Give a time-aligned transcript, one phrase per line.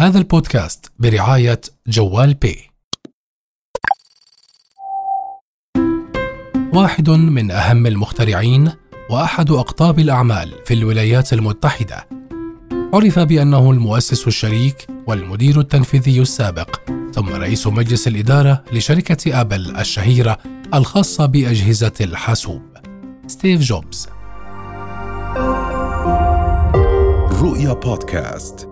[0.00, 2.70] هذا البودكاست برعاية جوال بي.
[6.74, 8.72] واحد من أهم المخترعين
[9.10, 12.08] وأحد أقطاب الأعمال في الولايات المتحدة.
[12.94, 16.76] عرف بأنه المؤسس الشريك والمدير التنفيذي السابق
[17.12, 20.38] ثم رئيس مجلس الإدارة لشركة أبل الشهيرة
[20.74, 22.62] الخاصة بأجهزة الحاسوب
[23.26, 24.08] ستيف جوبز
[27.42, 28.69] رؤيا بودكاست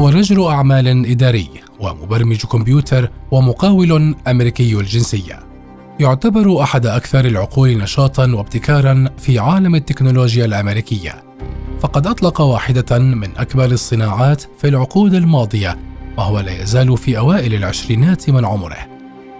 [0.00, 5.40] هو رجل أعمال إداري ومبرمج كمبيوتر ومقاول أمريكي الجنسية.
[6.00, 11.22] يعتبر أحد أكثر العقول نشاطا وابتكارا في عالم التكنولوجيا الأمريكية.
[11.80, 15.78] فقد أطلق واحدة من أكبر الصناعات في العقود الماضية
[16.18, 18.86] وهو لا يزال في أوائل العشرينات من عمره.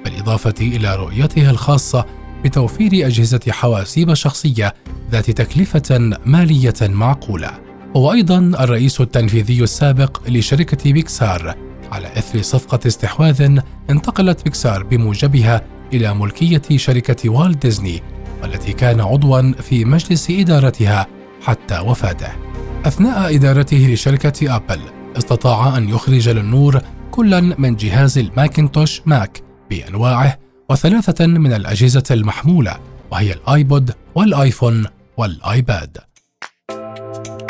[0.04, 2.06] بالإضافة إلى رؤيته الخاصة
[2.44, 4.74] بتوفير أجهزة حواسيب شخصية
[5.10, 7.63] ذات تكلفة مالية معقولة.
[7.96, 11.54] هو أيضا الرئيس التنفيذي السابق لشركة بيكسار
[11.92, 13.58] على إثر صفقة استحواذ
[13.90, 18.02] انتقلت بيكسار بموجبها إلى ملكية شركة والت ديزني
[18.42, 21.06] والتي كان عضوا في مجلس إدارتها
[21.42, 22.28] حتى وفاته.
[22.86, 24.80] أثناء إدارته لشركة أبل
[25.18, 30.38] استطاع أن يخرج للنور كلا من جهاز الماكنتوش ماك بأنواعه
[30.70, 32.76] وثلاثة من الأجهزة المحمولة
[33.10, 34.86] وهي الآيبود والآيفون
[35.16, 35.98] والآيباد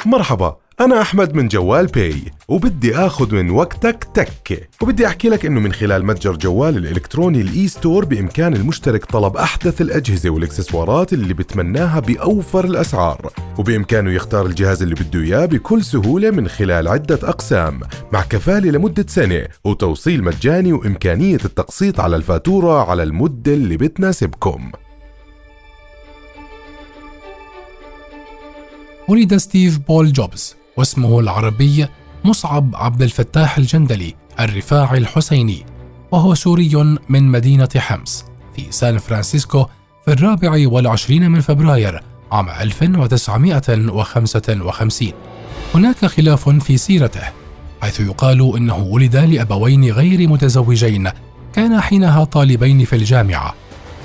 [0.06, 2.14] مرحبا أنا أحمد من جوال باي
[2.48, 7.68] وبدي آخذ من وقتك تكة وبدي أحكي لك إنه من خلال متجر جوال الإلكتروني ال
[7.68, 14.94] e-store بإمكان المشترك طلب أحدث الأجهزة والإكسسوارات اللي بتمناها بأوفر الأسعار وبإمكانه يختار الجهاز اللي
[14.94, 17.80] بده إياه بكل سهولة من خلال عدة أقسام
[18.12, 24.72] مع كفالة لمدة سنة وتوصيل مجاني وإمكانية التقسيط على الفاتورة على المدة اللي بتناسبكم.
[29.08, 31.86] ولد ستيف بول جوبز واسمه العربي
[32.24, 35.66] مصعب عبد الفتاح الجندلي الرفاعي الحسيني
[36.12, 38.24] وهو سوري من مدينة حمص
[38.56, 39.66] في سان فرانسيسكو
[40.04, 42.00] في الرابع والعشرين من فبراير
[42.32, 45.12] عام 1955
[45.74, 47.22] هناك خلاف في سيرته
[47.82, 51.10] حيث يقال إنه ولد لأبوين غير متزوجين
[51.52, 53.54] كانا حينها طالبين في الجامعة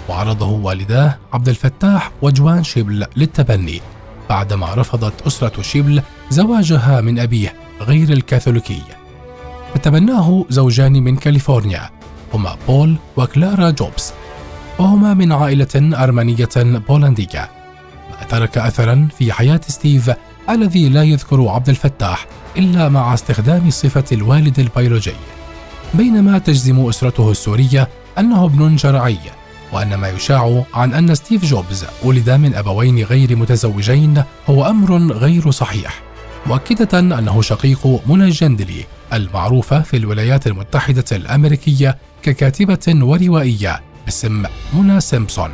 [0.09, 3.81] وعرضه والداه عبد الفتاح وجوان شيبل للتبني.
[4.29, 8.81] بعدما رفضت أسرة شيبل زواجها من أبيه غير الكاثوليكي
[9.73, 11.89] فتبناه زوجان من كاليفورنيا
[12.33, 14.13] هما بول وكلارا جوبز.
[14.79, 17.49] وهما من عائلة أرمنية بولندية.
[18.09, 20.11] ما ترك أثرا في حياة ستيف
[20.49, 25.13] الذي لا يذكر عبد الفتاح إلا مع استخدام صفة الوالد البيولوجي.
[25.93, 29.17] بينما تجزم أسرته السورية أنه ابن شرعي
[29.71, 35.51] وأن ما يشاع عن أن ستيف جوبز ولد من أبوين غير متزوجين هو أمر غير
[35.51, 36.01] صحيح
[36.45, 44.43] مؤكدة أنه شقيق منى الجندلي المعروفة في الولايات المتحدة الأمريكية ككاتبة وروائية باسم
[44.73, 45.49] منى سيمبسون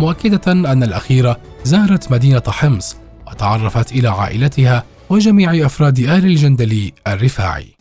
[0.00, 2.96] مؤكدة أن الأخيرة زارت مدينة حمص
[3.30, 7.77] وتعرفت إلى عائلتها وجميع أفراد آل الجندلي الرفاعي.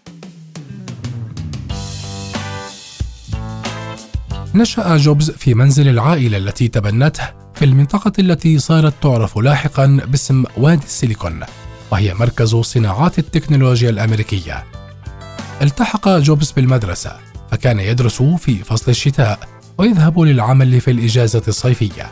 [4.58, 7.24] نشأ جوبز في منزل العائلة التي تبنته
[7.54, 11.40] في المنطقة التي صارت تعرف لاحقا باسم وادي السيليكون
[11.92, 14.64] وهي مركز صناعات التكنولوجيا الأمريكية.
[15.62, 17.12] التحق جوبز بالمدرسة
[17.52, 19.40] فكان يدرس في فصل الشتاء
[19.78, 22.12] ويذهب للعمل في الإجازة الصيفية.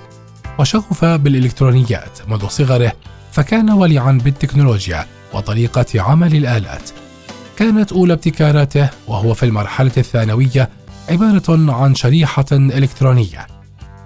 [0.60, 2.94] وشغف بالإلكترونيات منذ صغره
[3.32, 6.90] فكان ولعا بالتكنولوجيا وطريقة عمل الآلات.
[7.58, 10.70] كانت أولى ابتكاراته وهو في المرحلة الثانوية
[11.10, 13.48] عبارة عن شريحة إلكترونية.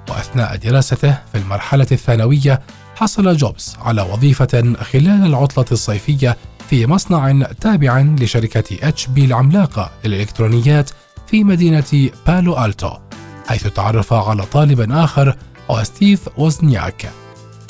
[0.10, 2.62] وأثناء دراسته في المرحلة الثانوية
[2.96, 6.38] حصل جوبز على وظيفة خلال العطلة الصيفية
[6.70, 10.90] في مصنع تابع لشركة اتش بي العملاقة للإلكترونيات
[11.28, 12.92] في مدينة بالو ألتو
[13.48, 15.36] حيث تعرف على طالب آخر
[15.70, 17.12] هو ستيف وزنياك.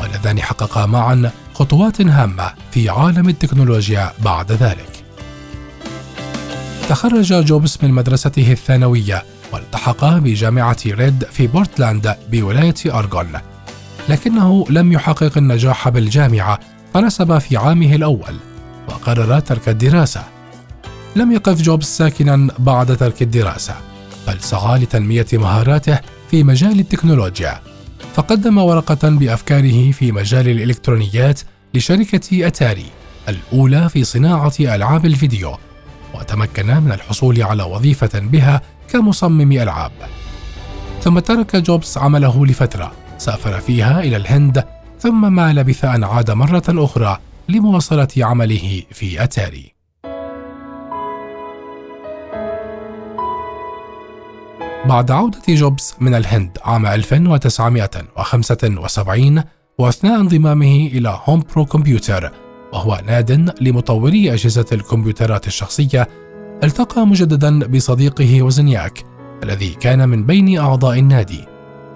[0.01, 4.98] واللذان حققا معا خطوات هامة في عالم التكنولوجيا بعد ذلك.
[6.89, 13.39] تخرج جوبز من مدرسته الثانوية والتحق بجامعة ريد في بورتلاند بولاية أوريغون.
[14.09, 16.59] لكنه لم يحقق النجاح بالجامعة
[16.93, 18.35] فرسب في عامه الأول
[18.87, 20.23] وقرر ترك الدراسة.
[21.15, 23.75] لم يقف جوبز ساكنا بعد ترك الدراسة
[24.27, 25.99] بل سعى لتنمية مهاراته
[26.31, 27.59] في مجال التكنولوجيا.
[28.15, 31.41] فقدم ورقة بأفكاره في مجال الإلكترونيات
[31.73, 32.85] لشركة أتاري
[33.29, 35.57] الأولى في صناعة ألعاب الفيديو.
[36.19, 39.91] وتمكنا من الحصول على وظيفة بها كمصمم ألعاب.
[41.01, 44.65] ثم ترك جوبز عمله لفترة سافر فيها إلى الهند
[44.99, 47.17] ثم ما لبث أن عاد مرة أخرى
[47.49, 49.73] لمواصلة عمله في أتاري.
[54.85, 59.43] بعد عودة جوبز من الهند عام 1975
[59.77, 62.31] وأثناء انضمامه إلى هوم برو كمبيوتر
[62.73, 66.07] وهو ناد لمطوري أجهزة الكمبيوترات الشخصية
[66.63, 69.03] التقى مجددا بصديقه وزنياك
[69.43, 71.45] الذي كان من بين أعضاء النادي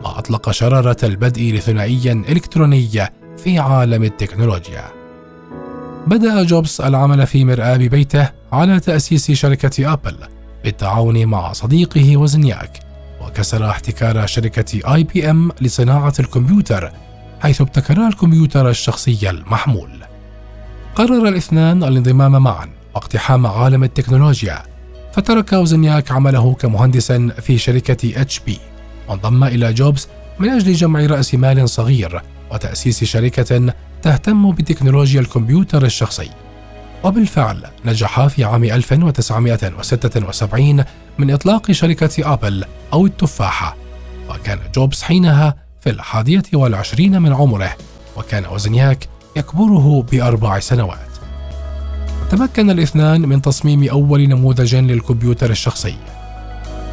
[0.03, 2.89] وأطلق شرارة البدء لثنائي إلكتروني
[3.37, 4.83] في عالم التكنولوجيا.
[6.07, 10.15] بدأ جوبز العمل في مرآب ببيته على تأسيس شركة أبل
[10.63, 12.79] بالتعاون مع صديقه وزنياك
[13.21, 16.91] وكسر احتكار شركة آي بي إم لصناعة الكمبيوتر
[17.41, 20.02] حيث ابتكرا الكمبيوتر الشخصي المحمول.
[20.95, 24.63] قرر الاثنان الانضمام معا واقتحام عالم التكنولوجيا
[25.13, 28.59] فترك وزنياك عمله كمهندس في شركة اتش بي
[29.09, 30.07] وانضم إلى جوبز
[30.39, 36.29] من أجل جمع رأس مال صغير وتأسيس شركة تهتم بتكنولوجيا الكمبيوتر الشخصي.
[37.03, 40.83] وبالفعل نجح في عام 1976
[41.17, 43.75] من إطلاق شركة أبل أو التفاحة
[44.29, 47.75] وكان جوبز حينها في الحادية والعشرين من عمره
[48.17, 50.99] وكان وزنياك يكبره بأربع سنوات.
[52.31, 55.95] تمكن الاثنان من تصميم أول نموذج للكمبيوتر الشخصي.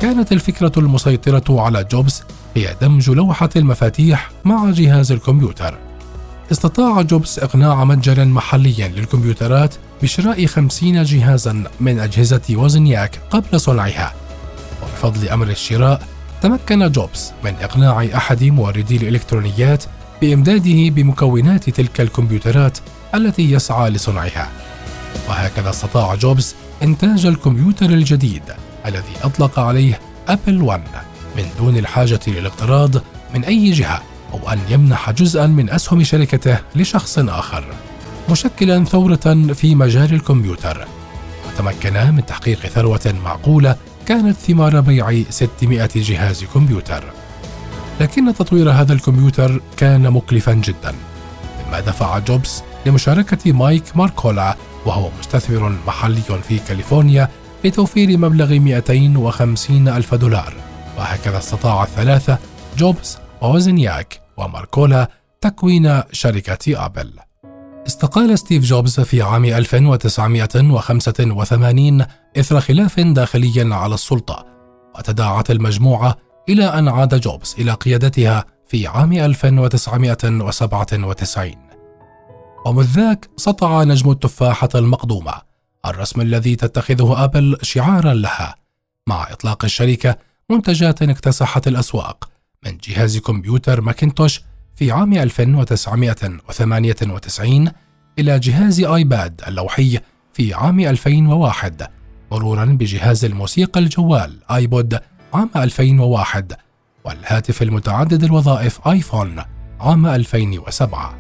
[0.00, 2.22] كانت الفكرة المسيطرة على جوبز
[2.56, 5.78] هي دمج لوحة المفاتيح مع جهاز الكمبيوتر.
[6.52, 14.14] استطاع جوبز إقناع متجرا محليا للكمبيوترات بشراء خمسين جهازا من أجهزة وزنياك قبل صنعها.
[14.82, 16.02] وبفضل أمر الشراء
[16.43, 19.84] تمكن جوبز من إقناع أحد موردي الإلكترونيات
[20.20, 22.78] بإمداده بمكونات تلك الكمبيوترات
[23.14, 24.49] التي يسعى لصنعها.
[25.28, 28.43] وهكذا استطاع جوبز إنتاج الكمبيوتر الجديد
[28.87, 30.82] الذي أطلق عليه أبل 1
[31.37, 32.96] من دون الحاجة للاقتراض
[33.34, 34.02] من أي جهة
[34.32, 37.64] أو أن يمنح جزءا من أسهم شركته لشخص آخر
[38.31, 40.87] مشكلا ثورة في مجال الكمبيوتر.
[41.49, 43.76] وتمكنا من تحقيق ثروة معقولة
[44.06, 47.05] كانت ثمار بيع 600 جهاز كمبيوتر.
[48.00, 50.94] لكن تطوير هذا الكمبيوتر كان مكلفا جدا.
[51.67, 54.56] مما دفع جوبز لمشاركة مايك ماركولا
[54.87, 57.29] وهو مستثمر محلي في كاليفورنيا
[57.64, 60.55] لتوفير مبلغ 250 ألف دولار.
[60.99, 62.38] وهكذا استطاع الثلاثة
[62.79, 65.11] جوبز ووزنياك وماركولا
[65.41, 67.12] تكوين شركة أبل.
[67.87, 72.05] استقال ستيف جوبز في عام 1985
[72.37, 74.46] إثر خلاف داخلي على السلطة
[74.99, 81.55] وتداعت المجموعة إلى أن عاد جوبز إلى قيادتها في عام 1997
[82.67, 85.32] ومذ ذاك سطع نجم التفاحة المقضومة
[85.87, 88.55] الرسم الذي تتخذه أبل شعارا لها
[89.06, 90.17] مع إطلاق الشركة
[90.50, 92.31] منتجات اكتسحت الأسواق
[92.64, 94.43] من جهاز كمبيوتر ماكنتوش
[94.76, 97.70] في عام 1998
[98.19, 99.99] إلى جهاز آيباد اللوحي
[100.32, 101.87] في عام 2001
[102.32, 105.00] مرورا بجهاز الموسيقى الجوال آيبود
[105.35, 106.53] عام 2001
[107.05, 109.43] والهاتف المتعدد الوظائف آيفون
[109.81, 111.15] عام 2007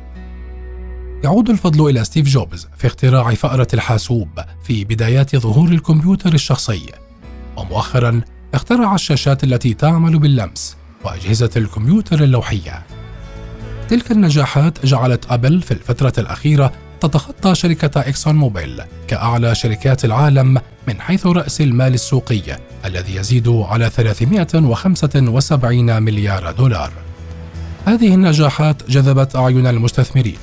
[1.24, 4.28] يعود الفضل إلى ستيف جوبز في اختراع فأرة الحاسوب
[4.62, 6.86] في بدايات ظهور الكمبيوتر الشخصي.
[7.56, 8.20] ومؤخرا
[8.54, 12.82] اخترع الشاشات التي تعمل باللمس وأجهزة الكمبيوتر اللوحية.
[13.88, 21.00] تلك النجاحات جعلت أبل في الفترة الأخيرة تتخطى شركة إكسون موبيل كأعلى شركات العالم من
[21.00, 22.42] حيث رأس المال السوقي
[22.84, 26.92] الذي يزيد على 375 مليار دولار.
[27.86, 30.38] هذه النجاحات جذبت أعين المستثمرين،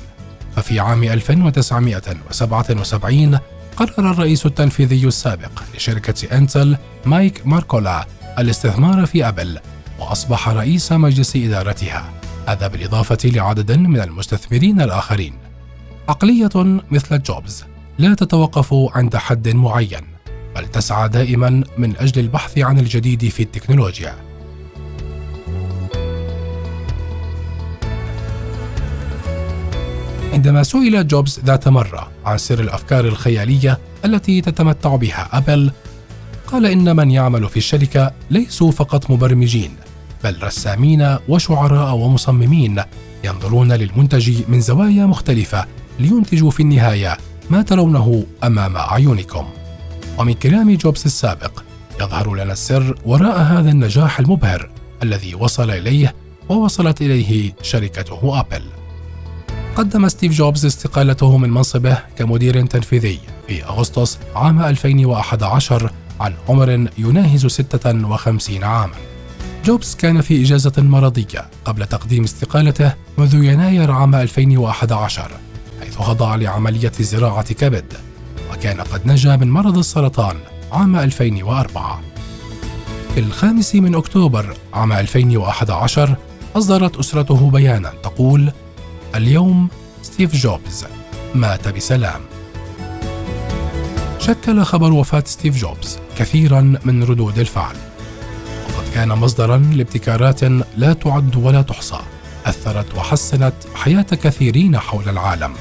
[0.56, 3.38] ففي عام 1977
[3.76, 8.06] قرر الرئيس التنفيذي السابق لشركة إنتل مايك ماركولا
[8.38, 9.58] الاستثمار في أبل
[9.98, 12.10] وأصبح رئيس مجلس إدارتها.
[12.46, 15.47] هذا بالإضافة لعدد من المستثمرين الآخرين.
[16.08, 17.64] عقلية مثل جوبز
[17.98, 20.00] لا تتوقف عند حد معين
[20.56, 24.16] بل تسعى دائما من أجل البحث عن الجديد في التكنولوجيا.
[30.32, 35.72] عندما سئل جوبز ذات مرة عن سر الأفكار الخيالية التي تتمتع بها أبل
[36.46, 39.70] قال إن من يعمل في الشركة ليسوا فقط مبرمجين
[40.24, 42.82] بل رسامين وشعراء ومصممين
[43.24, 45.66] ينظرون للمنتج من زوايا مختلفة
[45.98, 47.16] لينتجوا في النهاية
[47.50, 49.46] ما ترونه أمام أعينكم.
[50.18, 51.62] ومن كلام جوبز السابق
[52.00, 54.70] يظهر لنا السر وراء هذا النجاح المبهر
[55.02, 56.14] الذي وصل إليه
[56.48, 58.62] ووصلت إليه شركته أبل.
[59.76, 65.90] قدم ستيف جوبز استقالته من منصبه كمدير تنفيذي في أغسطس عام 2011
[66.20, 68.94] عن عمر يناهز 56 عاماً.
[69.64, 75.30] جوبز كان في إجازة مرضية قبل تقديم استقالته منذ يناير عام 2011
[75.98, 77.92] حيث خضع لعملية زراعة كبد
[78.52, 80.36] وكان قد نجا من مرض السرطان
[80.72, 82.00] عام 2004
[83.14, 86.16] في الخامس من أكتوبر عام 2011
[86.56, 88.52] أصدرت أسرته بيانا تقول
[89.14, 89.68] اليوم
[90.02, 90.84] ستيف جوبز
[91.34, 92.20] مات بسلام.
[94.18, 97.76] شكل خبر وفاة ستيف جوبز كثيرا من ردود الفعل.
[98.68, 100.44] وقد كان مصدرا لابتكارات
[100.76, 102.00] لا تعد ولا تحصى
[102.46, 105.52] أثرت وحسنت حياة كثيرين حول العالم.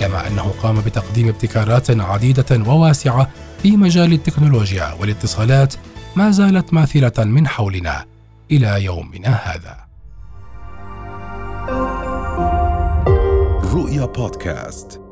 [0.00, 3.30] كما أنه قام بتقديم ابتكارات عديدة وواسعة
[3.62, 5.74] في مجال التكنولوجيا والاتصالات
[6.16, 8.04] ما زالت ماثلة من حولنا
[8.50, 9.84] إلى يومنا هذا.
[13.74, 15.03] رؤيا بودكاست.